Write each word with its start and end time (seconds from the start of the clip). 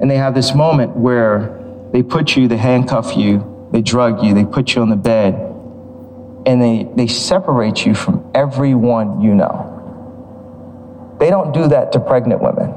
and 0.00 0.10
they 0.10 0.16
have 0.16 0.34
this 0.34 0.54
moment 0.54 0.96
where 0.96 1.88
they 1.92 2.02
put 2.02 2.36
you, 2.36 2.48
they 2.48 2.56
handcuff 2.56 3.16
you, 3.16 3.68
they 3.72 3.82
drug 3.82 4.22
you, 4.22 4.34
they 4.34 4.44
put 4.44 4.74
you 4.74 4.82
on 4.82 4.90
the 4.90 4.96
bed, 4.96 5.34
and 6.46 6.62
they, 6.62 6.88
they 6.94 7.06
separate 7.06 7.84
you 7.84 7.94
from 7.94 8.30
everyone 8.34 9.20
you 9.20 9.34
know. 9.34 9.72
They 11.18 11.30
don't 11.30 11.52
do 11.52 11.68
that 11.68 11.92
to 11.92 12.00
pregnant 12.00 12.42
women. 12.42 12.74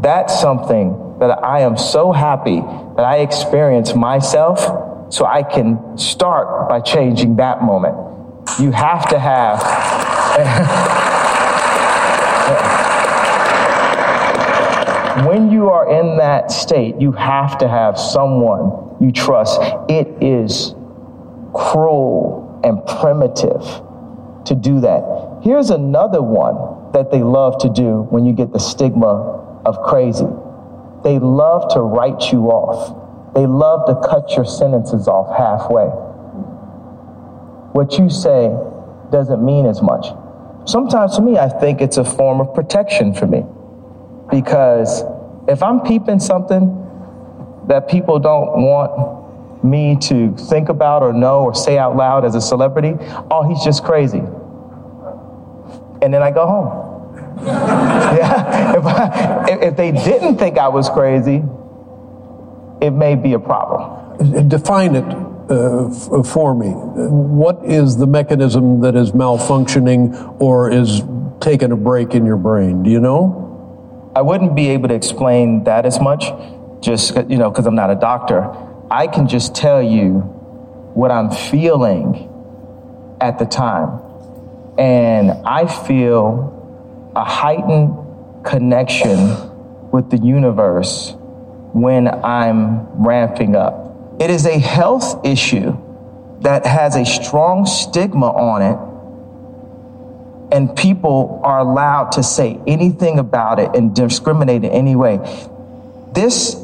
That's 0.00 0.40
something 0.40 1.18
that 1.18 1.42
I 1.42 1.60
am 1.60 1.76
so 1.76 2.12
happy 2.12 2.60
that 2.60 3.04
I 3.04 3.18
experience 3.18 3.94
myself 3.94 5.12
so 5.12 5.24
I 5.24 5.42
can 5.42 5.98
start 5.98 6.68
by 6.68 6.80
changing 6.80 7.36
that 7.36 7.62
moment. 7.62 7.96
You 8.60 8.70
have 8.70 9.08
to 9.10 9.18
have. 9.18 10.92
when 15.24 15.50
you 15.50 15.70
are 15.70 15.90
in 15.90 16.18
that 16.18 16.50
state, 16.50 17.00
you 17.00 17.12
have 17.12 17.58
to 17.58 17.68
have 17.68 17.98
someone 17.98 18.96
you 19.00 19.12
trust. 19.12 19.60
It 19.88 20.08
is 20.22 20.74
cruel 21.54 22.60
and 22.64 22.84
primitive 23.00 23.62
to 24.46 24.54
do 24.54 24.80
that. 24.80 25.40
Here's 25.42 25.70
another 25.70 26.22
one 26.22 26.92
that 26.92 27.10
they 27.10 27.22
love 27.22 27.58
to 27.58 27.68
do 27.68 28.02
when 28.10 28.24
you 28.24 28.32
get 28.32 28.52
the 28.52 28.58
stigma 28.58 29.62
of 29.64 29.82
crazy. 29.82 30.26
They 31.04 31.18
love 31.18 31.72
to 31.74 31.80
write 31.80 32.32
you 32.32 32.46
off. 32.46 33.34
They 33.34 33.46
love 33.46 33.86
to 33.86 34.08
cut 34.08 34.34
your 34.34 34.44
sentences 34.44 35.08
off 35.08 35.36
halfway. 35.36 35.86
What 37.72 37.98
you 37.98 38.08
say 38.08 38.48
doesn't 39.10 39.44
mean 39.44 39.66
as 39.66 39.82
much. 39.82 40.06
Sometimes 40.66 41.16
to 41.16 41.22
me, 41.22 41.38
I 41.38 41.48
think 41.48 41.80
it's 41.80 41.96
a 41.96 42.04
form 42.04 42.40
of 42.40 42.54
protection 42.54 43.14
for 43.14 43.26
me. 43.26 43.44
Because 44.30 45.02
if 45.48 45.62
I'm 45.62 45.80
peeping 45.80 46.18
something 46.18 46.82
that 47.68 47.88
people 47.88 48.18
don't 48.18 48.62
want 48.62 49.64
me 49.64 49.96
to 50.00 50.34
think 50.36 50.68
about 50.68 51.02
or 51.02 51.12
know 51.12 51.40
or 51.40 51.54
say 51.54 51.78
out 51.78 51.96
loud 51.96 52.24
as 52.24 52.34
a 52.34 52.40
celebrity, 52.40 52.94
oh, 53.30 53.48
he's 53.48 53.62
just 53.64 53.84
crazy. 53.84 54.22
And 56.02 56.12
then 56.12 56.22
I 56.22 56.30
go 56.30 56.46
home. 56.46 57.36
yeah. 57.44 58.78
If, 58.78 58.84
I, 58.84 59.46
if 59.66 59.76
they 59.76 59.92
didn't 59.92 60.38
think 60.38 60.58
I 60.58 60.68
was 60.68 60.88
crazy, 60.88 61.42
it 62.80 62.90
may 62.90 63.14
be 63.14 63.32
a 63.32 63.38
problem. 63.38 64.48
Define 64.48 64.94
it 64.96 65.04
uh, 65.50 65.88
f- 65.88 66.26
for 66.26 66.54
me. 66.54 66.68
What 66.70 67.64
is 67.64 67.96
the 67.96 68.06
mechanism 68.06 68.80
that 68.80 68.96
is 68.96 69.12
malfunctioning 69.12 70.40
or 70.40 70.70
is 70.70 71.02
taking 71.40 71.72
a 71.72 71.76
break 71.76 72.14
in 72.14 72.24
your 72.24 72.36
brain? 72.36 72.82
Do 72.82 72.90
you 72.90 73.00
know? 73.00 73.45
I 74.16 74.22
wouldn't 74.22 74.54
be 74.54 74.70
able 74.70 74.88
to 74.88 74.94
explain 74.94 75.64
that 75.64 75.84
as 75.84 76.00
much, 76.00 76.24
just 76.80 77.14
you 77.28 77.36
know, 77.36 77.50
because 77.50 77.66
I'm 77.66 77.74
not 77.74 77.90
a 77.90 77.94
doctor. 77.94 78.50
I 78.90 79.08
can 79.08 79.28
just 79.28 79.54
tell 79.54 79.82
you 79.82 80.20
what 80.94 81.10
I'm 81.10 81.30
feeling 81.30 82.26
at 83.20 83.38
the 83.38 83.44
time, 83.44 84.00
and 84.78 85.32
I 85.46 85.66
feel 85.66 87.12
a 87.14 87.24
heightened 87.24 88.42
connection 88.42 89.18
with 89.90 90.08
the 90.08 90.16
universe 90.16 91.12
when 91.74 92.08
I'm 92.08 92.86
ramping 93.06 93.54
up. 93.54 94.16
It 94.18 94.30
is 94.30 94.46
a 94.46 94.58
health 94.58 95.26
issue 95.26 95.76
that 96.40 96.64
has 96.64 96.96
a 96.96 97.04
strong 97.04 97.66
stigma 97.66 98.28
on 98.28 98.62
it 98.62 98.95
and 100.56 100.74
people 100.74 101.42
are 101.44 101.58
allowed 101.58 102.12
to 102.12 102.22
say 102.22 102.58
anything 102.66 103.18
about 103.18 103.58
it 103.58 103.76
and 103.76 103.94
discriminate 103.94 104.64
in 104.64 104.70
any 104.70 104.96
way. 104.96 105.18
This 106.14 106.56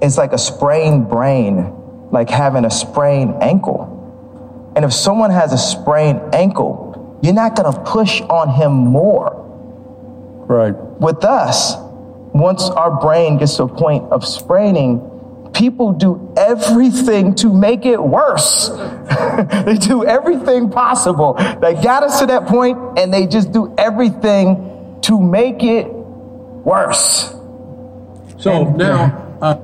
is 0.00 0.16
like 0.16 0.32
a 0.32 0.38
sprained 0.38 1.08
brain, 1.08 1.72
like 2.12 2.30
having 2.30 2.64
a 2.64 2.70
sprained 2.70 3.42
ankle. 3.42 4.72
And 4.76 4.84
if 4.84 4.92
someone 4.92 5.30
has 5.30 5.52
a 5.52 5.58
sprained 5.58 6.36
ankle, 6.36 7.18
you're 7.20 7.34
not 7.34 7.56
going 7.56 7.72
to 7.72 7.80
push 7.80 8.20
on 8.20 8.48
him 8.48 8.72
more. 8.72 9.34
Right. 10.46 10.76
With 11.00 11.24
us, 11.24 11.74
once 12.32 12.62
our 12.62 13.00
brain 13.00 13.38
gets 13.38 13.56
to 13.56 13.64
a 13.64 13.68
point 13.68 14.04
of 14.12 14.24
spraining, 14.24 15.00
people 15.56 15.92
do 15.92 16.34
everything 16.36 17.34
to 17.34 17.52
make 17.52 17.86
it 17.86 18.02
worse. 18.02 18.68
they 19.64 19.76
do 19.76 20.04
everything 20.04 20.70
possible. 20.70 21.34
They 21.60 21.74
got 21.74 22.02
us 22.02 22.20
to 22.20 22.26
that 22.26 22.46
point 22.46 22.98
and 22.98 23.12
they 23.12 23.26
just 23.26 23.52
do 23.52 23.74
everything 23.78 24.98
to 25.02 25.18
make 25.18 25.62
it 25.62 25.86
worse. 25.88 27.34
So 28.38 28.64
now, 28.64 29.38
uh, 29.40 29.54